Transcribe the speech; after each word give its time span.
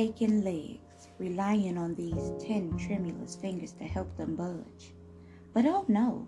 aching 0.00 0.42
legs, 0.42 1.08
relying 1.18 1.76
on 1.76 1.94
these 1.94 2.32
ten 2.42 2.74
tremulous 2.78 3.36
fingers 3.36 3.72
to 3.72 3.84
help 3.84 4.16
them 4.16 4.34
budge. 4.34 4.94
But 5.52 5.66
oh 5.66 5.84
no, 5.88 6.26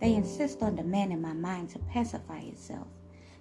they 0.00 0.14
insist 0.14 0.60
on 0.60 0.74
demanding 0.74 1.22
my 1.22 1.32
mind 1.32 1.70
to 1.70 1.78
pacify 1.78 2.40
itself, 2.40 2.88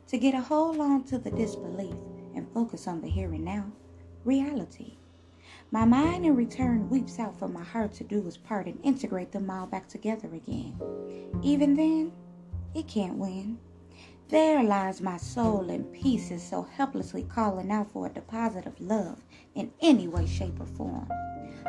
to 0.07 0.20
get 0.20 0.36
a 0.36 0.39
hold 0.39 0.79
on 0.79 1.04
to 1.05 1.17
the 1.17 1.31
disbelief 1.31 1.95
and 2.36 2.47
focus 2.54 2.88
on 2.88 3.02
the 3.02 3.09
here 3.09 3.33
and 3.33 3.43
now, 3.43 3.71
reality. 4.23 4.97
My 5.71 5.86
mind 5.86 6.27
in 6.27 6.36
return 6.36 6.88
weeps 6.88 7.18
out 7.18 7.39
for 7.39 7.48
my 7.48 7.63
heart 7.63 7.91
to 7.93 8.04
do 8.04 8.25
its 8.27 8.38
part 8.38 8.68
and 8.68 8.79
integrate 8.84 9.32
them 9.32 9.50
all 9.50 9.66
back 9.66 9.88
together 9.88 10.29
again. 10.36 10.79
Even 11.41 11.73
then, 11.73 12.11
it 12.75 12.88
can't 12.88 13.18
win. 13.18 13.57
There 14.32 14.64
lies 14.64 15.01
my 15.01 15.18
soul 15.18 15.69
in 15.69 15.83
pieces, 15.83 16.42
so 16.42 16.61
helplessly 16.61 17.24
calling 17.24 17.69
out 17.69 17.92
for 17.92 18.05
a 18.05 18.10
deposit 18.10 18.65
of 18.65 18.79
love 18.79 19.21
in 19.55 19.74
any 19.82 20.07
way, 20.07 20.25
shape, 20.25 20.57
or 20.61 20.65
form, 20.68 21.10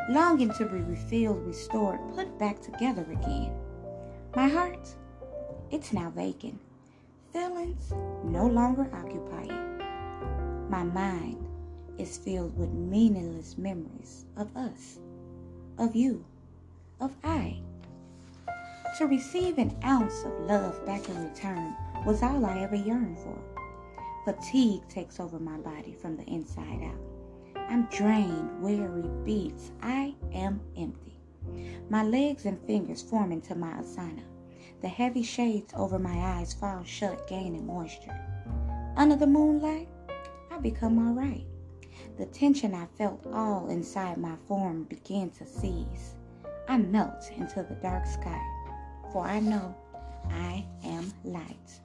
longing 0.09 0.53
to 0.53 0.67
be 0.67 0.79
refilled, 0.79 1.45
restored, 1.45 1.99
put 2.15 2.39
back 2.39 2.63
together 2.63 3.05
again. 3.11 3.53
My 4.37 4.47
heart, 4.47 4.95
it's 5.73 5.93
now 5.93 6.11
vacant. 6.11 6.61
Feelings 7.33 7.93
no 8.23 8.47
longer 8.47 8.89
occupy 8.93 9.53
it. 9.53 10.71
My 10.71 10.85
mind 10.85 11.45
is 11.99 12.17
filled 12.17 12.57
with 12.57 12.71
meaningless 12.71 13.59
memories 13.59 14.25
of 14.37 14.57
us, 14.57 15.01
of 15.79 15.97
you, 15.97 16.25
of 17.01 17.11
I. 17.25 17.59
To 18.99 19.07
receive 19.09 19.59
an 19.59 19.77
ounce 19.83 20.23
of 20.23 20.39
love 20.47 20.87
back 20.87 21.09
in 21.09 21.25
return 21.25 21.75
was 22.05 22.23
all 22.23 22.45
I 22.45 22.61
ever 22.61 22.75
yearned 22.75 23.19
for. 23.19 23.39
Fatigue 24.25 24.89
takes 24.89 25.21
over 25.21 25.39
my 25.39 25.57
body 25.59 25.97
from 26.01 26.17
the 26.17 26.25
inside 26.25 26.83
out. 26.83 27.01
I'm 27.69 27.87
drained, 27.87 28.61
weary, 28.61 29.09
beats. 29.25 29.71
I 29.83 30.15
am 30.33 30.61
empty. 30.77 31.21
My 31.89 32.03
legs 32.03 32.45
and 32.45 32.61
fingers 32.67 33.03
form 33.03 33.31
into 33.31 33.55
my 33.55 33.73
asana. 33.75 34.23
The 34.81 34.89
heavy 34.89 35.23
shades 35.23 35.73
over 35.77 35.99
my 35.99 36.39
eyes 36.39 36.53
fall 36.53 36.83
shut, 36.83 37.29
gaining 37.29 37.67
moisture. 37.67 38.19
Under 38.97 39.15
the 39.15 39.27
moonlight, 39.27 39.89
I 40.51 40.59
become 40.59 40.99
alright. 41.07 41.47
The 42.19 42.27
tension 42.27 42.75
I 42.75 42.87
felt 42.99 43.27
all 43.33 43.69
inside 43.69 44.19
my 44.19 44.35
form 44.49 44.85
began 44.85 45.31
to 45.31 45.47
cease. 45.47 46.17
I 46.69 46.79
melt 46.79 47.31
into 47.37 47.63
the 47.63 47.77
dark 47.77 48.07
sky, 48.07 48.41
for 49.13 49.25
I 49.25 49.39
know 49.39 49.75
I 50.31 50.65
am 50.85 51.13
light. 51.25 51.81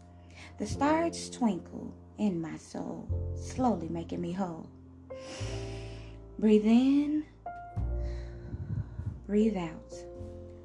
The 0.57 0.65
stars 0.65 1.29
twinkle 1.29 1.93
in 2.17 2.41
my 2.41 2.57
soul, 2.57 3.07
slowly 3.35 3.89
making 3.89 4.21
me 4.21 4.31
whole. 4.31 4.67
Breathe 6.39 6.65
in, 6.65 7.25
breathe 9.27 9.55
out. 9.55 9.93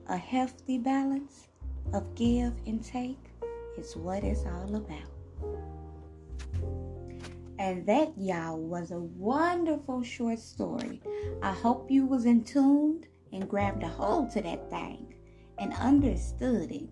A 0.08 0.16
healthy 0.16 0.78
balance 0.78 1.48
of 1.92 2.14
give 2.14 2.54
and 2.66 2.82
take 2.82 3.18
is 3.76 3.94
what 3.94 4.24
it's 4.24 4.46
all 4.46 4.76
about. 4.76 5.12
And 7.58 7.84
that, 7.86 8.12
y'all, 8.16 8.58
was 8.58 8.92
a 8.92 8.98
wonderful 8.98 10.02
short 10.02 10.38
story. 10.38 11.02
I 11.42 11.52
hope 11.52 11.90
you 11.90 12.06
was 12.06 12.24
in 12.24 12.44
tuned 12.44 13.08
and 13.30 13.46
grabbed 13.46 13.82
a 13.82 13.88
hold 13.88 14.30
to 14.30 14.40
that 14.40 14.70
thing 14.70 15.16
and 15.58 15.74
understood 15.74 16.70
it. 16.70 16.88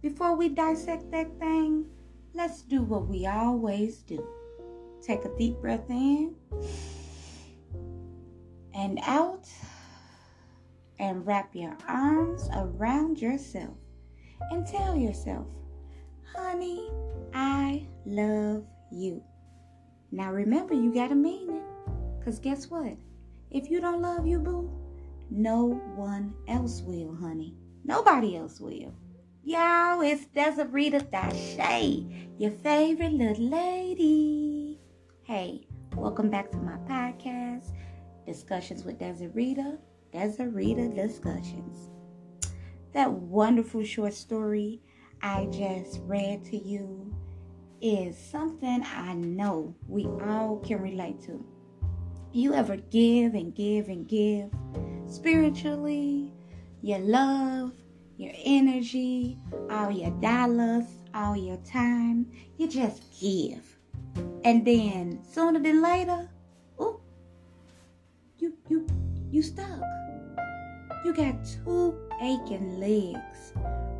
Before 0.00 0.34
we 0.34 0.48
dissect 0.48 1.10
that 1.10 1.38
thing, 1.38 1.84
let's 2.34 2.62
do 2.62 2.82
what 2.82 3.06
we 3.06 3.26
always 3.26 3.98
do. 3.98 4.26
Take 5.02 5.24
a 5.24 5.36
deep 5.38 5.60
breath 5.60 5.88
in 5.88 6.34
and 8.74 8.98
out, 9.06 9.48
and 10.98 11.26
wrap 11.26 11.54
your 11.54 11.76
arms 11.88 12.48
around 12.54 13.20
yourself 13.20 13.76
and 14.50 14.66
tell 14.66 14.96
yourself, 14.96 15.46
honey, 16.34 16.90
I 17.32 17.86
love 18.04 18.64
you. 18.90 19.22
Now 20.10 20.32
remember, 20.32 20.74
you 20.74 20.92
got 20.92 21.08
to 21.08 21.14
mean 21.14 21.50
it. 21.50 21.62
Because 22.18 22.38
guess 22.38 22.70
what? 22.70 22.96
If 23.50 23.70
you 23.70 23.80
don't 23.80 24.02
love 24.02 24.26
you, 24.26 24.38
boo, 24.38 24.70
no 25.30 25.74
one 25.94 26.34
else 26.48 26.82
will, 26.82 27.14
honey. 27.14 27.54
Nobody 27.84 28.36
else 28.36 28.60
will. 28.60 28.94
Y'all, 29.46 30.00
it's 30.00 30.24
Desirita 30.34 31.02
Dashay, 31.10 32.30
your 32.38 32.50
favorite 32.50 33.12
little 33.12 33.50
lady. 33.50 34.80
Hey, 35.24 35.66
welcome 35.94 36.30
back 36.30 36.50
to 36.50 36.56
my 36.56 36.78
podcast, 36.88 37.74
Discussions 38.24 38.84
with 38.84 38.98
Desirita, 38.98 39.76
Desirita 40.14 40.94
Discussions. 40.94 41.90
That 42.94 43.12
wonderful 43.12 43.84
short 43.84 44.14
story 44.14 44.80
I 45.20 45.44
just 45.52 46.00
read 46.04 46.42
to 46.46 46.56
you 46.56 47.14
is 47.82 48.16
something 48.16 48.82
I 48.82 49.12
know 49.12 49.74
we 49.86 50.06
all 50.26 50.56
can 50.64 50.80
relate 50.80 51.20
to. 51.24 51.44
You 52.32 52.54
ever 52.54 52.78
give 52.78 53.34
and 53.34 53.54
give 53.54 53.88
and 53.88 54.08
give 54.08 54.50
spiritually, 55.06 56.32
your 56.80 57.00
love, 57.00 57.72
your 58.16 58.32
energy, 58.44 59.38
all 59.70 59.90
your 59.90 60.10
dollars, 60.20 60.84
all 61.14 61.36
your 61.36 61.56
time. 61.58 62.26
You 62.58 62.68
just 62.68 63.02
give. 63.20 63.78
And 64.44 64.64
then 64.64 65.20
sooner 65.24 65.60
than 65.60 65.82
later, 65.82 66.28
oh, 66.78 67.00
you 68.38 68.54
you 68.68 68.86
you 69.30 69.42
stuck. 69.42 69.80
You 71.04 71.12
got 71.14 71.34
two 71.44 71.98
aching 72.22 72.80
legs, 72.80 73.52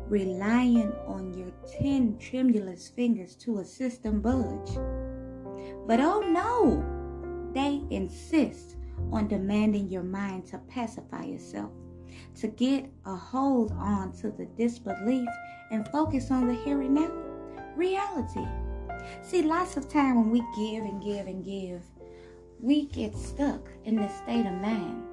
relying 0.07 0.91
on 1.07 1.33
your 1.33 1.51
ten 1.79 2.17
tremulous 2.17 2.89
fingers 2.89 3.35
to 3.37 3.59
assist 3.59 4.03
them 4.03 4.21
budge. 4.21 4.77
But 5.87 5.99
oh 5.99 6.21
no, 6.21 7.51
they 7.53 7.81
insist 7.93 8.77
on 9.11 9.27
demanding 9.27 9.89
your 9.89 10.03
mind 10.03 10.45
to 10.47 10.57
pacify 10.69 11.25
yourself 11.25 11.71
to 12.35 12.47
get 12.47 12.89
a 13.05 13.15
hold 13.15 13.71
on 13.73 14.11
to 14.13 14.31
the 14.31 14.45
disbelief 14.57 15.27
and 15.71 15.87
focus 15.89 16.31
on 16.31 16.47
the 16.47 16.55
here 16.55 16.81
and 16.81 16.95
now 16.95 17.11
reality. 17.75 18.45
See, 19.21 19.41
lots 19.41 19.77
of 19.77 19.89
time 19.89 20.15
when 20.15 20.29
we 20.31 20.39
give 20.55 20.83
and 20.83 21.01
give 21.03 21.27
and 21.27 21.43
give, 21.43 21.81
we 22.59 22.85
get 22.85 23.15
stuck 23.15 23.69
in 23.83 23.95
this 23.95 24.15
state 24.17 24.45
of 24.45 24.53
mind 24.53 25.03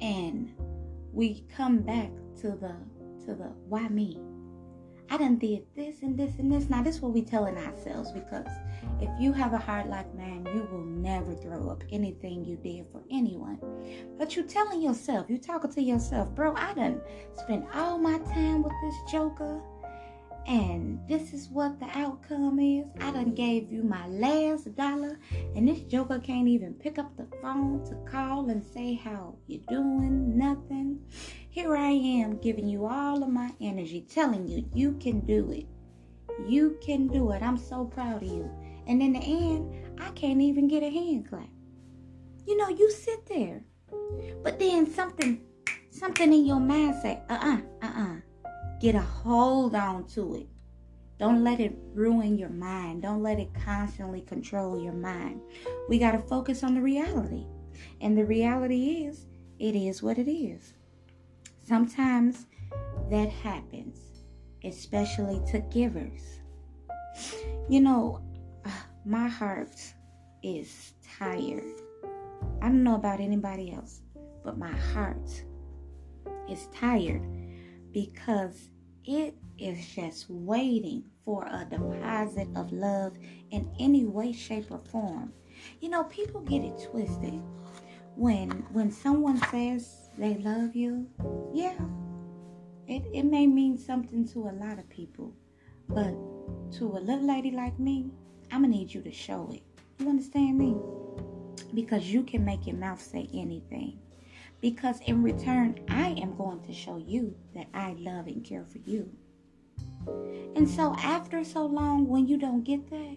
and 0.00 0.52
we 1.12 1.44
come 1.54 1.78
back 1.78 2.10
to 2.40 2.50
the 2.50 2.74
to 3.24 3.34
the 3.34 3.52
why 3.68 3.86
me 3.88 4.18
I 5.10 5.16
done 5.16 5.38
did 5.38 5.64
this 5.74 6.02
and 6.02 6.16
this 6.16 6.38
and 6.38 6.52
this. 6.52 6.70
Now, 6.70 6.84
this 6.84 6.96
is 6.96 7.02
what 7.02 7.12
we 7.12 7.22
telling 7.22 7.58
ourselves 7.58 8.12
because 8.12 8.46
if 9.00 9.10
you 9.20 9.32
have 9.32 9.52
a 9.52 9.58
heart 9.58 9.88
like 9.88 10.14
mine, 10.14 10.46
you 10.54 10.68
will 10.70 10.84
never 10.84 11.34
throw 11.34 11.68
up 11.68 11.82
anything 11.90 12.44
you 12.44 12.56
did 12.56 12.86
for 12.92 13.02
anyone. 13.10 13.58
But 14.16 14.36
you 14.36 14.44
telling 14.44 14.80
yourself, 14.80 15.28
you 15.28 15.38
talking 15.38 15.72
to 15.72 15.82
yourself, 15.82 16.32
bro, 16.36 16.54
I 16.54 16.74
done 16.74 17.00
spent 17.34 17.64
all 17.74 17.98
my 17.98 18.18
time 18.18 18.62
with 18.62 18.72
this 18.82 18.94
joker 19.10 19.60
and 20.46 20.98
this 21.08 21.32
is 21.32 21.48
what 21.48 21.78
the 21.78 21.86
outcome 21.98 22.58
is. 22.58 22.88
I 23.00 23.10
done 23.12 23.34
gave 23.34 23.70
you 23.70 23.82
my 23.82 24.06
last 24.08 24.74
dollar, 24.76 25.18
and 25.54 25.68
this 25.68 25.80
joker 25.82 26.18
can't 26.18 26.48
even 26.48 26.74
pick 26.74 26.98
up 26.98 27.16
the 27.16 27.26
phone 27.42 27.84
to 27.86 27.94
call 28.10 28.50
and 28.50 28.64
say 28.64 28.94
how 28.94 29.36
you 29.46 29.58
doing, 29.68 30.36
nothing. 30.36 31.00
Here 31.50 31.76
I 31.76 31.90
am 31.90 32.38
giving 32.38 32.68
you 32.68 32.86
all 32.86 33.22
of 33.22 33.28
my 33.30 33.50
energy, 33.60 34.06
telling 34.08 34.46
you 34.48 34.68
you 34.74 34.92
can 35.00 35.20
do 35.20 35.50
it. 35.50 35.66
You 36.48 36.78
can 36.84 37.08
do 37.08 37.32
it. 37.32 37.42
I'm 37.42 37.58
so 37.58 37.84
proud 37.84 38.22
of 38.22 38.28
you. 38.28 38.50
And 38.86 39.02
in 39.02 39.12
the 39.12 39.20
end, 39.20 40.00
I 40.00 40.10
can't 40.10 40.40
even 40.40 40.68
get 40.68 40.82
a 40.82 40.90
hand 40.90 41.28
clap. 41.28 41.48
You 42.46 42.56
know, 42.56 42.68
you 42.68 42.90
sit 42.90 43.26
there. 43.26 43.62
But 44.42 44.58
then 44.58 44.90
something 44.90 45.42
something 45.90 46.32
in 46.32 46.46
your 46.46 46.60
mind 46.60 46.94
say, 47.02 47.20
uh-uh, 47.28 47.58
uh-uh 47.82 48.16
Get 48.80 48.94
a 48.94 49.00
hold 49.00 49.74
on 49.74 50.06
to 50.08 50.36
it. 50.36 50.46
Don't 51.18 51.44
let 51.44 51.60
it 51.60 51.76
ruin 51.92 52.38
your 52.38 52.48
mind. 52.48 53.02
Don't 53.02 53.22
let 53.22 53.38
it 53.38 53.50
constantly 53.52 54.22
control 54.22 54.82
your 54.82 54.94
mind. 54.94 55.42
We 55.90 55.98
got 55.98 56.12
to 56.12 56.18
focus 56.18 56.64
on 56.64 56.74
the 56.74 56.80
reality. 56.80 57.44
And 58.00 58.16
the 58.16 58.24
reality 58.24 59.04
is, 59.04 59.26
it 59.58 59.76
is 59.76 60.02
what 60.02 60.16
it 60.16 60.30
is. 60.30 60.72
Sometimes 61.62 62.46
that 63.10 63.28
happens, 63.28 63.98
especially 64.64 65.42
to 65.50 65.60
givers. 65.70 66.40
You 67.68 67.82
know, 67.82 68.22
my 69.04 69.28
heart 69.28 69.76
is 70.42 70.94
tired. 71.18 71.82
I 72.62 72.68
don't 72.68 72.82
know 72.82 72.94
about 72.94 73.20
anybody 73.20 73.74
else, 73.74 74.00
but 74.42 74.56
my 74.56 74.72
heart 74.72 75.44
is 76.48 76.66
tired 76.74 77.39
because 77.92 78.68
it 79.04 79.34
is 79.58 79.86
just 79.88 80.26
waiting 80.30 81.04
for 81.24 81.44
a 81.46 81.66
deposit 81.68 82.48
of 82.56 82.72
love 82.72 83.16
in 83.50 83.70
any 83.78 84.04
way, 84.06 84.32
shape, 84.32 84.70
or 84.70 84.78
form. 84.78 85.32
You 85.80 85.90
know, 85.90 86.04
people 86.04 86.40
get 86.40 86.62
it 86.62 86.88
twisted. 86.90 87.42
when 88.16 88.50
when 88.72 88.90
someone 88.90 89.38
says 89.50 90.10
they 90.18 90.34
love 90.38 90.74
you, 90.76 91.06
yeah, 91.54 91.78
it, 92.86 93.04
it 93.12 93.24
may 93.24 93.46
mean 93.46 93.78
something 93.78 94.26
to 94.28 94.48
a 94.48 94.52
lot 94.52 94.78
of 94.78 94.88
people. 94.88 95.32
But 95.88 96.14
to 96.78 96.96
a 96.96 97.00
little 97.00 97.26
lady 97.26 97.50
like 97.50 97.78
me, 97.78 98.10
I'm 98.50 98.62
gonna 98.62 98.68
need 98.68 98.92
you 98.92 99.02
to 99.02 99.12
show 99.12 99.50
it. 99.52 99.62
You 99.98 100.08
understand 100.08 100.58
me? 100.58 100.76
Because 101.74 102.12
you 102.12 102.22
can 102.22 102.44
make 102.44 102.66
your 102.66 102.76
mouth 102.76 103.00
say 103.00 103.28
anything. 103.32 103.98
Because 104.60 105.00
in 105.06 105.22
return, 105.22 105.80
I 105.88 106.10
am 106.20 106.36
going 106.36 106.62
to 106.66 106.72
show 106.72 106.98
you 106.98 107.34
that 107.54 107.66
I 107.72 107.94
love 107.98 108.26
and 108.26 108.44
care 108.44 108.64
for 108.64 108.78
you. 108.78 109.10
And 110.56 110.68
so, 110.68 110.94
after 110.98 111.44
so 111.44 111.64
long, 111.64 112.06
when 112.08 112.26
you 112.26 112.36
don't 112.36 112.64
get 112.64 112.88
that, 112.90 113.16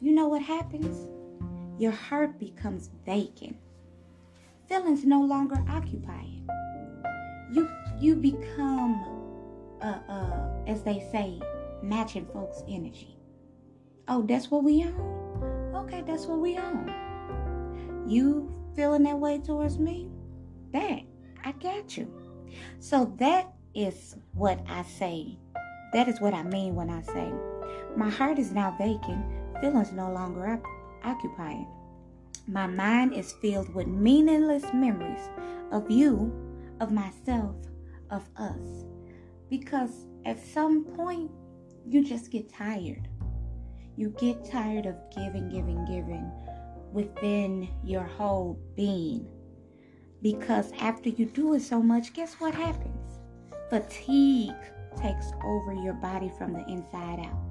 you 0.00 0.12
know 0.12 0.28
what 0.28 0.42
happens? 0.42 1.10
Your 1.78 1.92
heart 1.92 2.38
becomes 2.38 2.90
vacant. 3.04 3.56
Feelings 4.68 5.04
no 5.04 5.20
longer 5.20 5.56
occupy 5.68 6.22
it. 6.22 6.42
You 7.52 7.68
you 7.98 8.16
become, 8.16 9.04
uh, 9.80 9.98
uh, 10.08 10.48
as 10.66 10.82
they 10.82 11.00
say, 11.12 11.40
matching 11.82 12.26
folks' 12.26 12.62
energy. 12.68 13.16
Oh, 14.08 14.22
that's 14.22 14.50
what 14.50 14.64
we 14.64 14.82
on. 14.82 15.72
Okay, 15.74 16.02
that's 16.06 16.26
what 16.26 16.38
we 16.38 16.56
on. 16.56 18.04
You 18.06 18.52
feeling 18.74 19.02
that 19.04 19.18
way 19.18 19.38
towards 19.38 19.78
me? 19.78 20.11
That 20.72 21.00
I 21.44 21.52
got 21.52 21.96
you. 21.96 22.12
So 22.80 23.14
that 23.18 23.52
is 23.74 24.16
what 24.34 24.60
I 24.68 24.82
say 24.82 25.38
that 25.92 26.08
is 26.08 26.20
what 26.20 26.32
I 26.32 26.42
mean 26.42 26.74
when 26.74 26.88
I 26.88 27.02
say, 27.02 27.32
My 27.96 28.08
heart 28.08 28.38
is 28.38 28.52
now 28.52 28.74
vacant, 28.78 29.24
feelings 29.60 29.92
no 29.92 30.10
longer 30.10 30.60
occupied. 31.04 31.66
My 32.48 32.66
mind 32.66 33.12
is 33.12 33.32
filled 33.42 33.72
with 33.74 33.86
meaningless 33.86 34.64
memories 34.72 35.28
of 35.70 35.90
you, 35.90 36.32
of 36.80 36.90
myself, 36.90 37.54
of 38.10 38.26
us. 38.36 38.86
Because 39.50 40.06
at 40.24 40.40
some 40.40 40.84
point, 40.84 41.30
you 41.86 42.02
just 42.02 42.30
get 42.30 42.50
tired. 42.50 43.08
You 43.96 44.14
get 44.18 44.50
tired 44.50 44.86
of 44.86 44.96
giving, 45.14 45.50
giving, 45.50 45.84
giving 45.84 46.30
within 46.90 47.68
your 47.84 48.04
whole 48.04 48.58
being. 48.74 49.28
Because 50.22 50.72
after 50.78 51.08
you 51.08 51.26
do 51.26 51.54
it 51.54 51.62
so 51.62 51.82
much, 51.82 52.12
guess 52.12 52.34
what 52.34 52.54
happens? 52.54 53.18
Fatigue 53.68 54.54
takes 54.96 55.32
over 55.44 55.72
your 55.72 55.94
body 55.94 56.30
from 56.38 56.52
the 56.52 56.64
inside 56.68 57.18
out. 57.18 57.42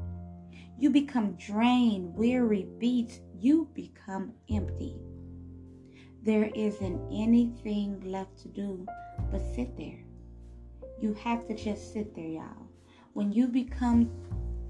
You 0.78 0.90
become 0.90 1.34
drained, 1.34 2.16
weary, 2.16 2.68
beat. 2.80 3.20
You 3.38 3.70
become 3.74 4.34
empty. 4.50 4.96
There 6.24 6.50
isn't 6.56 7.02
anything 7.12 8.00
left 8.06 8.38
to 8.44 8.48
do 8.48 8.86
but 9.32 9.42
sit 9.54 9.76
there. 9.78 10.00
You 11.00 11.14
have 11.16 11.48
to 11.48 11.56
just 11.56 11.94
sit 11.94 12.16
there, 12.16 12.28
y'all. 12.28 12.68
When 13.14 13.32
you 13.32 13.48
become 13.48 14.10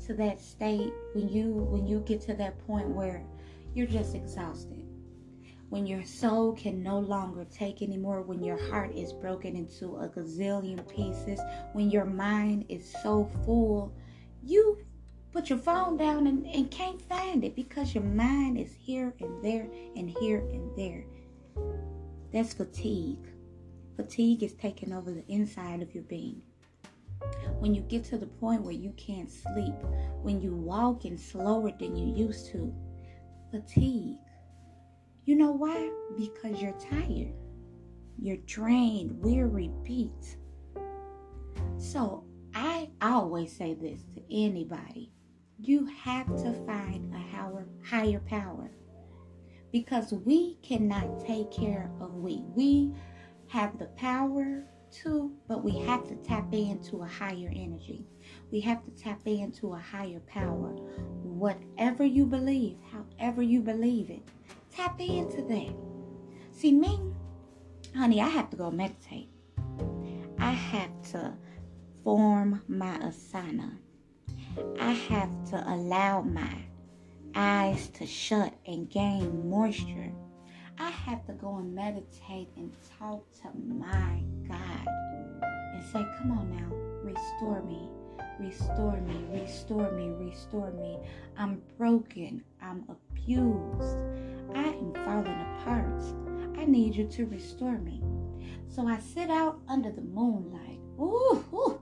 to 0.05 0.13
that 0.15 0.41
state, 0.41 0.91
when 1.13 1.29
you 1.29 1.51
when 1.53 1.85
you 1.85 1.99
get 1.99 2.21
to 2.21 2.33
that 2.35 2.65
point 2.65 2.87
where 2.89 3.23
you're 3.73 3.87
just 3.87 4.15
exhausted, 4.15 4.80
when 5.71 5.87
your 5.87 6.03
soul 6.03 6.51
can 6.51 6.83
no 6.83 6.99
longer 6.99 7.45
take 7.45 7.81
anymore, 7.81 8.21
when 8.23 8.43
your 8.43 8.61
heart 8.69 8.93
is 8.93 9.13
broken 9.13 9.55
into 9.55 9.95
a 9.95 10.09
gazillion 10.09 10.85
pieces, 10.93 11.39
when 11.71 11.89
your 11.89 12.03
mind 12.03 12.65
is 12.67 12.93
so 13.01 13.31
full, 13.45 13.93
you 14.43 14.77
put 15.31 15.49
your 15.49 15.57
phone 15.57 15.95
down 15.95 16.27
and, 16.27 16.45
and 16.45 16.69
can't 16.71 17.01
find 17.01 17.45
it 17.45 17.55
because 17.55 17.95
your 17.95 18.03
mind 18.03 18.57
is 18.57 18.73
here 18.73 19.13
and 19.21 19.41
there 19.41 19.65
and 19.95 20.09
here 20.19 20.39
and 20.51 20.75
there. 20.75 21.05
That's 22.33 22.53
fatigue. 22.53 23.29
Fatigue 23.95 24.43
is 24.43 24.53
taking 24.55 24.91
over 24.91 25.09
the 25.09 25.23
inside 25.29 25.81
of 25.81 25.95
your 25.95 26.03
being. 26.03 26.41
When 27.59 27.73
you 27.73 27.79
get 27.83 28.03
to 28.05 28.17
the 28.17 28.25
point 28.25 28.63
where 28.63 28.73
you 28.73 28.91
can't 28.97 29.31
sleep, 29.31 29.75
when 30.21 30.41
you 30.41 30.53
walk 30.53 31.05
in 31.05 31.17
slower 31.17 31.71
than 31.79 31.95
you 31.95 32.13
used 32.13 32.51
to, 32.51 32.75
fatigue 33.51 34.17
you 35.25 35.35
know 35.35 35.51
why? 35.51 35.89
Because 36.17 36.61
you're 36.61 36.77
tired. 36.79 37.33
You're 38.17 38.37
drained, 38.45 39.21
weary, 39.21 39.71
beat. 39.83 40.37
So 41.77 42.23
I 42.53 42.89
always 43.01 43.55
say 43.55 43.75
this 43.75 44.01
to 44.15 44.21
anybody. 44.31 45.11
You 45.59 45.85
have 46.03 46.27
to 46.27 46.53
find 46.65 47.13
a 47.13 47.35
higher, 47.35 47.67
higher 47.83 48.19
power. 48.19 48.71
Because 49.71 50.11
we 50.11 50.57
cannot 50.63 51.23
take 51.25 51.51
care 51.51 51.91
of 52.01 52.15
we. 52.15 52.43
We 52.55 52.93
have 53.47 53.77
the 53.77 53.85
power 53.97 54.65
to, 55.03 55.31
but 55.47 55.63
we 55.63 55.77
have 55.79 56.05
to 56.07 56.15
tap 56.15 56.53
into 56.53 57.03
a 57.03 57.07
higher 57.07 57.51
energy. 57.55 58.05
We 58.51 58.59
have 58.61 58.83
to 58.83 58.91
tap 58.91 59.21
into 59.25 59.73
a 59.73 59.79
higher 59.79 60.19
power. 60.21 60.75
Whatever 61.23 62.03
you 62.03 62.25
believe, 62.25 62.77
however 62.91 63.41
you 63.41 63.61
believe 63.61 64.09
it, 64.09 64.23
Tap 64.75 64.99
into 64.99 65.41
that. 65.41 65.73
See, 66.53 66.71
me, 66.71 66.99
honey, 67.95 68.21
I 68.21 68.27
have 68.29 68.49
to 68.51 68.55
go 68.55 68.71
meditate. 68.71 69.29
I 70.39 70.51
have 70.51 70.89
to 71.11 71.33
form 72.03 72.61
my 72.67 72.97
asana. 72.99 73.77
I 74.79 74.91
have 74.91 75.29
to 75.49 75.63
allow 75.73 76.21
my 76.21 76.57
eyes 77.35 77.89
to 77.89 78.05
shut 78.05 78.53
and 78.65 78.89
gain 78.89 79.49
moisture. 79.49 80.11
I 80.79 80.89
have 80.89 81.25
to 81.27 81.33
go 81.33 81.57
and 81.57 81.75
meditate 81.75 82.49
and 82.57 82.71
talk 82.97 83.25
to 83.41 83.49
my 83.57 84.23
God 84.47 84.87
and 85.73 85.83
say, 85.91 86.05
Come 86.17 86.31
on 86.31 86.49
now, 86.49 86.75
restore 87.03 87.61
me, 87.63 87.89
restore 88.39 88.99
me, 89.01 89.41
restore 89.41 89.91
me, 89.91 90.09
restore 90.09 90.71
me. 90.71 90.97
I'm 91.37 91.61
broken, 91.77 92.43
I'm 92.61 92.83
abused, 92.89 93.97
I 94.55 94.67
am 94.67 94.93
falling 95.05 95.41
apart. 95.59 96.03
I 96.57 96.65
need 96.65 96.95
you 96.95 97.07
to 97.07 97.25
restore 97.25 97.77
me. 97.77 98.01
So 98.67 98.87
I 98.87 98.99
sit 98.99 99.29
out 99.29 99.59
under 99.67 99.91
the 99.91 100.01
moonlight. 100.01 100.79
Ooh, 100.99 101.43
ooh. 101.53 101.81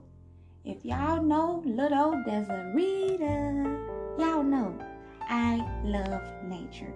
If 0.64 0.84
y'all 0.84 1.22
know 1.22 1.62
little 1.64 2.12
Desirita, 2.26 4.18
y'all 4.18 4.42
know 4.42 4.78
I 5.28 5.64
love 5.84 6.22
nature. 6.44 6.92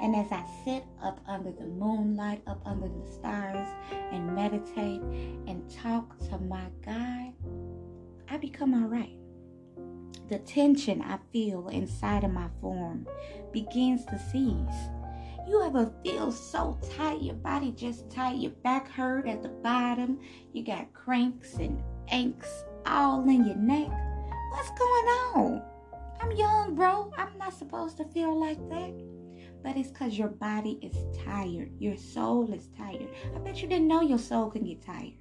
And 0.00 0.14
as 0.14 0.30
I 0.30 0.44
sit 0.64 0.84
up 1.02 1.20
under 1.26 1.50
the 1.50 1.66
moonlight, 1.66 2.42
up 2.46 2.60
under 2.64 2.88
the 2.88 3.12
stars, 3.12 3.68
and 4.12 4.34
meditate 4.34 5.02
and 5.46 5.68
talk 5.70 6.18
to 6.28 6.38
my 6.38 6.66
God, 6.84 7.32
I 8.28 8.36
become 8.36 8.74
all 8.74 8.88
right. 8.88 9.16
The 10.28 10.38
tension 10.38 11.02
I 11.02 11.18
feel 11.32 11.68
inside 11.68 12.24
of 12.24 12.32
my 12.32 12.48
form 12.60 13.06
begins 13.52 14.04
to 14.06 14.18
cease. 14.18 14.88
You 15.46 15.62
ever 15.62 15.92
feel 16.02 16.32
so 16.32 16.78
tight, 16.96 17.20
your 17.20 17.34
body 17.34 17.72
just 17.72 18.10
tight, 18.10 18.36
your 18.36 18.52
back 18.52 18.88
hurt 18.88 19.28
at 19.28 19.42
the 19.42 19.50
bottom, 19.50 20.18
you 20.52 20.64
got 20.64 20.92
cranks 20.94 21.54
and 21.54 21.82
aches 22.10 22.64
all 22.86 23.28
in 23.28 23.44
your 23.44 23.56
neck? 23.56 23.90
What's 24.50 24.70
going 24.70 25.06
on? 25.34 25.62
I'm 26.20 26.32
young, 26.32 26.74
bro. 26.74 27.12
I'm 27.18 27.36
not 27.36 27.52
supposed 27.52 27.98
to 27.98 28.04
feel 28.04 28.38
like 28.38 28.58
that. 28.70 28.94
But 29.62 29.76
it's 29.76 29.90
because 29.90 30.18
your 30.18 30.28
body 30.28 30.78
is 30.80 30.96
tired. 31.24 31.70
Your 31.78 31.96
soul 31.96 32.52
is 32.52 32.68
tired. 32.76 33.08
I 33.34 33.38
bet 33.40 33.60
you 33.60 33.68
didn't 33.68 33.88
know 33.88 34.00
your 34.00 34.18
soul 34.18 34.50
can 34.50 34.64
get 34.64 34.82
tired. 34.82 35.12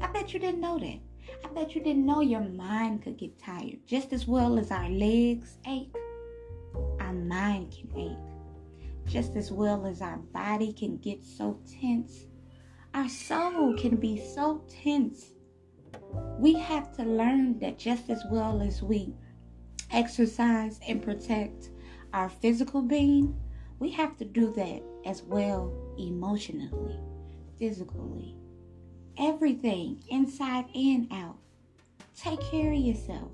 I 0.00 0.08
bet 0.08 0.34
you 0.34 0.40
didn't 0.40 0.60
know 0.60 0.78
that. 0.78 0.98
I 1.44 1.48
bet 1.48 1.74
you 1.74 1.82
didn't 1.82 2.06
know 2.06 2.20
your 2.20 2.40
mind 2.40 3.02
could 3.02 3.16
get 3.16 3.38
tired. 3.38 3.78
Just 3.86 4.12
as 4.12 4.26
well 4.26 4.58
as 4.58 4.70
our 4.70 4.88
legs 4.88 5.58
ache, 5.66 5.94
our 7.00 7.12
mind 7.12 7.72
can 7.72 7.98
ache. 7.98 9.06
Just 9.06 9.36
as 9.36 9.50
well 9.50 9.86
as 9.86 10.02
our 10.02 10.18
body 10.18 10.72
can 10.72 10.98
get 10.98 11.24
so 11.24 11.58
tense, 11.80 12.26
our 12.94 13.08
soul 13.08 13.74
can 13.76 13.96
be 13.96 14.18
so 14.34 14.64
tense. 14.68 15.32
We 16.38 16.54
have 16.54 16.94
to 16.96 17.04
learn 17.04 17.58
that 17.60 17.78
just 17.78 18.10
as 18.10 18.22
well 18.30 18.60
as 18.62 18.82
we 18.82 19.14
exercise 19.90 20.78
and 20.86 21.02
protect 21.02 21.70
our 22.12 22.28
physical 22.28 22.82
being, 22.82 23.34
we 23.78 23.90
have 23.90 24.16
to 24.18 24.24
do 24.24 24.52
that 24.54 24.82
as 25.06 25.22
well 25.22 25.72
emotionally, 25.98 26.98
physically, 27.58 28.36
everything 29.18 30.02
inside 30.08 30.66
and 30.74 31.12
out. 31.12 31.36
Take 32.16 32.40
care 32.40 32.72
of 32.72 32.78
yourself. 32.78 33.30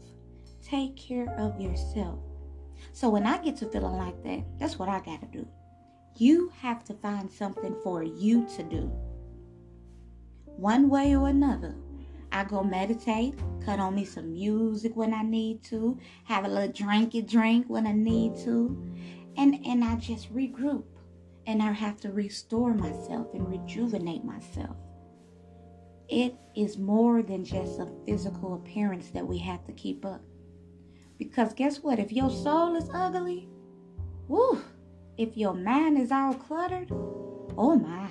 Take 0.63 0.97
care 0.97 1.29
of 1.39 1.61
yourself. 1.61 2.19
So 2.93 3.09
when 3.09 3.27
I 3.27 3.39
get 3.39 3.57
to 3.59 3.67
feeling 3.67 3.97
like 3.97 4.23
that, 4.25 4.45
that's 4.59 4.79
what 4.79 4.89
I 4.89 5.01
got 5.01 5.21
to 5.21 5.27
do. 5.27 5.47
You 6.17 6.53
have 6.61 6.85
to 6.85 6.95
find 6.95 7.31
something 7.31 7.77
for 7.83 8.03
you 8.03 8.47
to 8.57 8.63
do. 8.63 8.93
One 10.45 10.89
way 10.89 11.17
or 11.17 11.29
another. 11.29 11.75
I 12.31 12.45
go 12.45 12.65
meditate, 12.65 13.35
cut 13.65 13.79
on 13.79 13.95
me 13.95 14.05
some 14.05 14.33
music 14.33 14.97
when 14.97 15.15
I 15.15 15.23
need 15.23 15.63
to, 15.65 15.99
have 16.25 16.45
a 16.45 16.49
little 16.49 16.73
drinky 16.73 17.29
drink 17.29 17.67
when 17.69 17.87
I 17.87 17.93
need 17.93 18.37
to, 18.39 18.77
and 19.37 19.65
and 19.65 19.85
I 19.85 19.95
just 19.97 20.35
regroup 20.35 20.85
and 21.47 21.63
I 21.63 21.73
have 21.73 22.01
to 22.01 22.11
restore 22.11 22.75
myself 22.75 23.29
and 23.35 23.49
rejuvenate 23.49 24.25
myself. 24.25 24.77
It 26.09 26.35
is 26.55 26.77
more 26.77 27.23
than 27.23 27.45
just 27.45 27.79
a 27.79 27.89
physical 28.07 28.55
appearance 28.55 29.11
that 29.11 29.27
we 29.27 29.39
have 29.39 29.65
to 29.65 29.73
keep 29.73 30.05
up. 30.05 30.21
Because 31.19 31.55
guess 31.55 31.83
what? 31.83 31.99
If 31.99 32.13
your 32.13 32.31
soul 32.31 32.77
is 32.77 32.91
ugly, 32.93 33.49
woo, 34.29 34.63
if 35.17 35.37
your 35.37 35.55
mind 35.55 35.99
is 35.99 36.13
all 36.13 36.35
cluttered, 36.35 36.91
oh 36.91 37.77
my. 37.77 38.11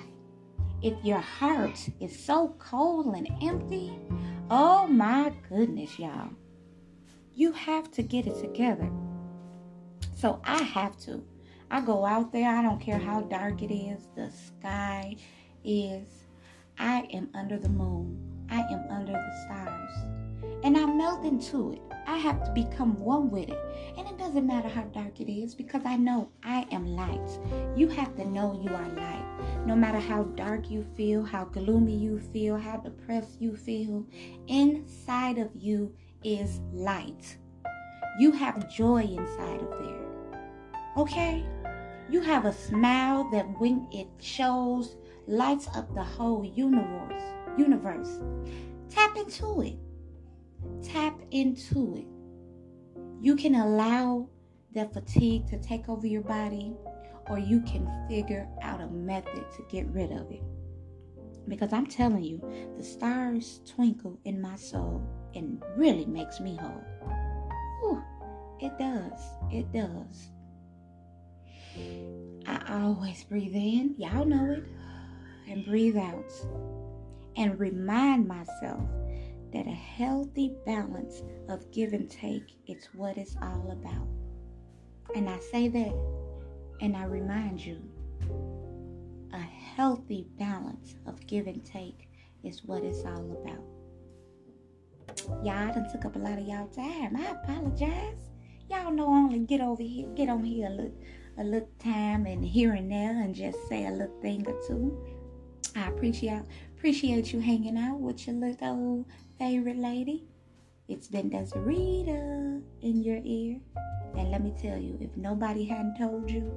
If 0.82 1.02
your 1.04 1.20
heart 1.20 1.88
is 2.00 2.18
so 2.18 2.56
cold 2.58 3.14
and 3.14 3.28
empty, 3.42 3.92
oh 4.50 4.86
my 4.86 5.32
goodness, 5.48 5.98
y'all. 5.98 6.30
You 7.34 7.52
have 7.52 7.90
to 7.92 8.02
get 8.02 8.26
it 8.26 8.38
together. 8.40 8.90
So 10.14 10.40
I 10.44 10.62
have 10.62 10.96
to. 11.00 11.22
I 11.70 11.80
go 11.80 12.04
out 12.04 12.32
there, 12.32 12.48
I 12.48 12.62
don't 12.62 12.80
care 12.80 12.98
how 12.98 13.22
dark 13.22 13.62
it 13.62 13.74
is, 13.74 14.06
the 14.14 14.30
sky 14.30 15.16
is. 15.64 16.06
I 16.78 17.08
am 17.12 17.28
under 17.34 17.58
the 17.58 17.68
moon. 17.68 18.18
I 18.50 18.60
am 18.60 18.84
under 18.90 19.12
the 19.12 19.44
stars. 19.44 19.90
And 20.62 20.76
I 20.76 20.86
melt 20.86 21.24
into 21.24 21.72
it. 21.72 21.82
I 22.06 22.18
have 22.18 22.44
to 22.44 22.50
become 22.52 22.98
one 22.98 23.30
with 23.30 23.48
it. 23.48 23.58
And 23.96 24.06
it 24.06 24.18
doesn't 24.18 24.46
matter 24.46 24.68
how 24.68 24.82
dark 24.84 25.20
it 25.20 25.30
is 25.32 25.54
because 25.54 25.82
I 25.84 25.96
know 25.96 26.30
I 26.42 26.66
am 26.70 26.86
light. 26.86 27.38
You 27.76 27.88
have 27.88 28.14
to 28.16 28.24
know 28.24 28.60
you 28.62 28.74
are 28.74 28.88
light. 28.88 29.64
No 29.66 29.74
matter 29.74 29.98
how 29.98 30.24
dark 30.24 30.70
you 30.70 30.84
feel, 30.96 31.22
how 31.22 31.44
gloomy 31.44 31.96
you 31.96 32.18
feel, 32.18 32.56
how 32.56 32.78
depressed 32.78 33.40
you 33.40 33.56
feel, 33.56 34.04
inside 34.48 35.38
of 35.38 35.50
you 35.54 35.94
is 36.22 36.60
light. 36.72 37.38
You 38.18 38.32
have 38.32 38.70
joy 38.70 39.02
inside 39.02 39.60
of 39.60 39.70
there. 39.78 40.04
Okay? 40.96 41.44
You 42.10 42.20
have 42.20 42.44
a 42.44 42.52
smile 42.52 43.28
that 43.30 43.46
when 43.58 43.88
it 43.90 44.08
shows 44.20 44.96
lights 45.26 45.68
up 45.74 45.94
the 45.94 46.02
whole 46.02 46.44
universe. 46.44 47.22
Universe. 47.58 48.20
Tap 48.90 49.16
into 49.16 49.62
it. 49.62 49.76
Tap 50.82 51.18
into 51.30 51.96
it. 51.96 52.06
You 53.20 53.36
can 53.36 53.54
allow 53.54 54.28
that 54.74 54.92
fatigue 54.92 55.46
to 55.48 55.58
take 55.58 55.88
over 55.88 56.06
your 56.06 56.22
body, 56.22 56.74
or 57.28 57.38
you 57.38 57.60
can 57.62 57.88
figure 58.08 58.48
out 58.62 58.80
a 58.80 58.88
method 58.88 59.44
to 59.56 59.64
get 59.70 59.86
rid 59.88 60.12
of 60.12 60.30
it. 60.30 60.42
Because 61.48 61.72
I'm 61.72 61.86
telling 61.86 62.24
you, 62.24 62.40
the 62.76 62.82
stars 62.82 63.60
twinkle 63.66 64.18
in 64.24 64.40
my 64.40 64.56
soul 64.56 65.06
and 65.34 65.62
really 65.76 66.06
makes 66.06 66.40
me 66.40 66.56
whole. 66.56 66.84
Whew, 67.80 68.02
it 68.60 68.78
does. 68.78 69.20
It 69.50 69.72
does. 69.72 70.30
I 72.46 72.82
always 72.82 73.24
breathe 73.24 73.54
in, 73.54 73.94
y'all 73.98 74.24
know 74.24 74.52
it, 74.52 74.64
and 75.48 75.64
breathe 75.64 75.96
out. 75.96 76.32
And 77.36 77.58
remind 77.58 78.28
myself 78.28 78.88
that 79.52 79.66
a 79.66 79.70
healthy 79.70 80.52
balance 80.66 81.22
of 81.48 81.70
give 81.72 81.92
and 81.92 82.10
take 82.10 82.56
is 82.66 82.88
what 82.94 83.16
it's 83.16 83.36
all 83.42 83.70
about. 83.72 84.08
And 85.16 85.28
I 85.28 85.38
say 85.38 85.68
that 85.68 85.94
and 86.80 86.96
I 86.96 87.04
remind 87.04 87.60
you 87.60 87.80
a 89.32 89.38
healthy 89.38 90.26
balance 90.38 90.96
of 91.06 91.24
give 91.26 91.46
and 91.46 91.64
take 91.64 92.08
is 92.42 92.64
what 92.64 92.82
it's 92.82 93.04
all 93.04 93.42
about. 93.42 93.64
Y'all 95.44 95.72
done 95.72 95.88
took 95.90 96.04
up 96.04 96.16
a 96.16 96.18
lot 96.18 96.38
of 96.38 96.46
y'all 96.46 96.68
time. 96.68 97.16
I 97.16 97.30
apologize. 97.30 98.30
Y'all 98.70 98.92
know 98.92 99.12
I 99.12 99.18
only 99.18 99.40
get 99.40 99.60
over 99.60 99.82
here, 99.82 100.08
get 100.14 100.28
on 100.28 100.42
here 100.42 100.66
a 100.66 100.70
little, 100.70 100.94
a 101.38 101.44
little 101.44 101.68
time 101.78 102.26
and 102.26 102.44
here 102.44 102.72
and 102.72 102.90
there 102.90 103.22
and 103.22 103.34
just 103.34 103.58
say 103.68 103.86
a 103.86 103.90
little 103.90 104.20
thing 104.20 104.46
or 104.46 104.58
two. 104.66 105.13
I 105.76 105.88
appreciate 105.88 106.42
appreciate 106.76 107.32
you 107.32 107.40
hanging 107.40 107.78
out 107.78 107.98
with 107.98 108.26
your 108.26 108.36
little 108.36 109.06
favorite 109.38 109.78
lady. 109.78 110.24
It's 110.88 111.08
been 111.08 111.30
Desirita 111.30 112.62
in 112.82 113.02
your 113.02 113.20
ear. 113.24 113.58
And 114.16 114.30
let 114.30 114.44
me 114.44 114.54
tell 114.60 114.78
you, 114.78 114.96
if 115.00 115.16
nobody 115.16 115.64
hadn't 115.64 115.98
told 115.98 116.30
you, 116.30 116.52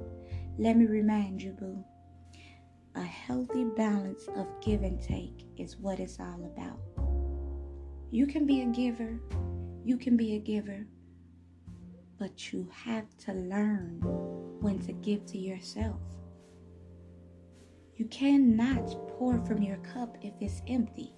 let 0.58 0.76
me 0.76 0.86
remind 0.86 1.42
you, 1.42 1.52
boo. 1.52 1.82
A 2.94 3.02
healthy 3.02 3.64
balance 3.64 4.28
of 4.36 4.46
give 4.60 4.82
and 4.82 5.00
take 5.02 5.46
is 5.56 5.76
what 5.76 5.98
it's 5.98 6.20
all 6.20 6.52
about. 6.54 6.78
You 8.10 8.26
can 8.26 8.46
be 8.46 8.62
a 8.62 8.66
giver, 8.66 9.18
you 9.84 9.96
can 9.96 10.16
be 10.16 10.36
a 10.36 10.38
giver, 10.38 10.86
but 12.18 12.52
you 12.52 12.68
have 12.84 13.06
to 13.24 13.32
learn 13.32 14.00
when 14.60 14.78
to 14.80 14.92
give 14.92 15.26
to 15.26 15.38
yourself. 15.38 16.00
You 17.98 18.04
cannot 18.06 19.08
pour 19.08 19.44
from 19.44 19.60
your 19.60 19.78
cup 19.78 20.16
if 20.22 20.32
it's 20.40 20.62
empty. 20.68 21.12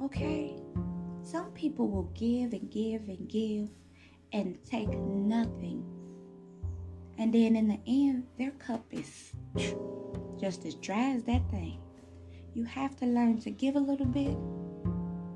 Okay? 0.00 0.54
Some 1.24 1.50
people 1.50 1.88
will 1.88 2.10
give 2.14 2.52
and 2.52 2.70
give 2.70 3.08
and 3.08 3.28
give 3.28 3.68
and 4.32 4.56
take 4.64 4.88
nothing. 4.96 5.84
And 7.18 7.34
then 7.34 7.56
in 7.56 7.66
the 7.66 7.80
end, 7.84 8.28
their 8.38 8.52
cup 8.52 8.84
is 8.92 9.32
just 10.40 10.64
as 10.64 10.76
dry 10.76 11.14
as 11.16 11.24
that 11.24 11.50
thing. 11.50 11.80
You 12.54 12.62
have 12.62 12.94
to 12.98 13.06
learn 13.06 13.40
to 13.40 13.50
give 13.50 13.74
a 13.74 13.80
little 13.80 14.06
bit 14.06 14.36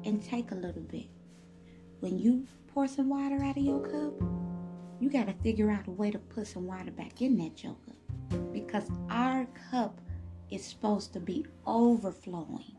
and 0.08 0.22
take 0.22 0.52
a 0.52 0.54
little 0.54 0.82
bit. 0.82 1.08
When 1.98 2.20
you 2.20 2.46
pour 2.68 2.86
some 2.86 3.08
water 3.08 3.42
out 3.42 3.56
of 3.56 3.64
your 3.64 3.80
cup, 3.80 4.14
you 5.00 5.10
got 5.10 5.26
to 5.26 5.34
figure 5.42 5.72
out 5.72 5.88
a 5.88 5.90
way 5.90 6.12
to 6.12 6.18
put 6.20 6.46
some 6.46 6.68
water 6.68 6.92
back 6.92 7.20
in 7.20 7.36
that 7.38 7.60
cup. 7.60 8.03
Because 8.74 8.90
our 9.08 9.46
cup 9.70 10.00
is 10.50 10.64
supposed 10.64 11.12
to 11.12 11.20
be 11.20 11.46
overflowing 11.64 12.74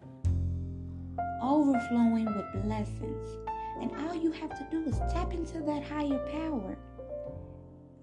overflowing 1.41 2.25
with 2.25 2.63
blessings. 2.63 3.37
And 3.79 3.91
all 4.01 4.13
you 4.13 4.31
have 4.33 4.49
to 4.49 4.67
do 4.69 4.83
is 4.83 4.97
tap 5.13 5.31
into 5.31 5.61
that 5.61 5.83
higher 5.83 6.19
power. 6.31 6.77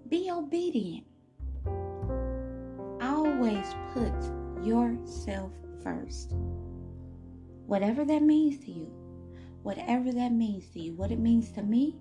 Be 0.09 0.31
obedient. 0.31 1.05
Always 2.99 3.75
put 3.93 4.65
yourself 4.65 5.51
first. 5.83 6.33
Whatever 7.67 8.05
that 8.05 8.23
means 8.23 8.65
to 8.65 8.71
you, 8.71 8.91
whatever 9.61 10.11
that 10.11 10.31
means 10.31 10.67
to 10.69 10.79
you, 10.79 10.93
what 10.93 11.11
it 11.11 11.19
means 11.19 11.51
to 11.51 11.61
me, 11.61 11.99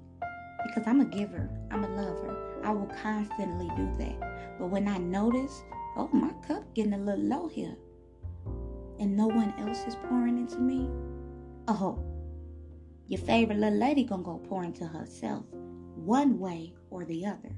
because 0.66 0.84
I'm 0.86 1.02
a 1.02 1.04
giver, 1.04 1.50
I'm 1.70 1.84
a 1.84 1.88
lover. 1.88 2.60
I 2.64 2.70
will 2.70 2.90
constantly 3.02 3.68
do 3.76 3.92
that. 3.98 4.56
But 4.58 4.68
when 4.68 4.86
I 4.86 4.96
notice, 4.98 5.62
oh, 5.96 6.08
my 6.12 6.32
cup 6.46 6.74
getting 6.74 6.94
a 6.94 6.98
little 6.98 7.24
low 7.24 7.48
here, 7.48 7.76
and 8.98 9.16
no 9.16 9.26
one 9.26 9.54
else 9.58 9.84
is 9.86 9.96
pouring 10.08 10.38
into 10.38 10.58
me, 10.58 10.88
Oh, 11.68 12.02
your 13.06 13.20
favorite 13.20 13.58
little 13.58 13.78
lady 13.78 14.04
gonna 14.04 14.22
go 14.22 14.38
pour 14.48 14.64
into 14.64 14.86
herself 14.86 15.44
one 15.94 16.38
way 16.38 16.74
or 16.90 17.04
the 17.04 17.24
other. 17.26 17.54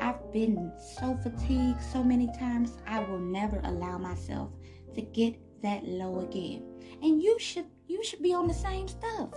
I've 0.00 0.32
been 0.32 0.72
so 0.98 1.16
fatigued 1.22 1.82
so 1.82 2.02
many 2.04 2.26
times, 2.38 2.76
I 2.86 3.00
will 3.00 3.18
never 3.18 3.60
allow 3.64 3.96
myself 3.96 4.50
to 4.94 5.00
get 5.00 5.36
that 5.62 5.84
low 5.86 6.20
again. 6.20 6.62
And 7.02 7.22
you 7.22 7.38
should 7.38 7.66
you 7.86 8.04
should 8.04 8.22
be 8.22 8.34
on 8.34 8.46
the 8.46 8.54
same 8.54 8.88
stuff. 8.88 9.30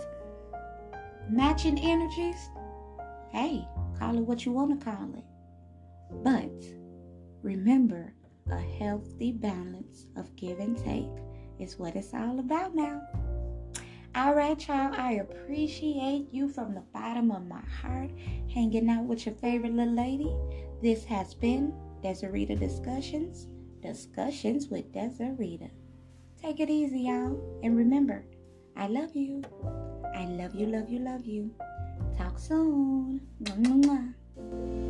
Matching 1.30 1.78
energies. 1.78 2.50
Hey, 3.30 3.66
call 3.98 4.18
it 4.18 4.26
what 4.26 4.44
you 4.44 4.52
want 4.52 4.78
to 4.78 4.84
call 4.84 5.14
it. 5.16 5.24
But 6.22 6.79
remember, 7.42 8.14
a 8.50 8.58
healthy 8.58 9.32
balance 9.32 10.06
of 10.16 10.34
give 10.36 10.58
and 10.58 10.76
take 10.76 11.08
is 11.58 11.78
what 11.78 11.96
it's 11.96 12.14
all 12.14 12.40
about 12.40 12.74
now. 12.74 13.02
All 14.14 14.34
right, 14.34 14.66
y'all. 14.66 14.92
I 14.94 15.20
appreciate 15.22 16.28
you 16.32 16.48
from 16.48 16.74
the 16.74 16.82
bottom 16.92 17.30
of 17.30 17.46
my 17.46 17.62
heart 17.80 18.10
hanging 18.52 18.88
out 18.88 19.04
with 19.04 19.24
your 19.24 19.36
favorite 19.36 19.72
little 19.72 19.94
lady. 19.94 20.34
This 20.82 21.04
has 21.04 21.32
been 21.34 21.72
Desirita 22.02 22.58
Discussions. 22.58 23.46
Discussions 23.82 24.68
with 24.68 24.92
Desirita. 24.92 25.70
Take 26.42 26.58
it 26.58 26.70
easy, 26.70 27.02
y'all. 27.02 27.38
And 27.62 27.76
remember, 27.76 28.24
I 28.76 28.88
love 28.88 29.14
you. 29.14 29.42
I 30.16 30.24
love 30.24 30.54
you, 30.54 30.66
love 30.66 30.90
you, 30.90 30.98
love 30.98 31.24
you. 31.24 31.54
Talk 32.18 32.38
soon. 32.38 33.20
Mwah, 33.44 33.84
mwah. 33.84 34.89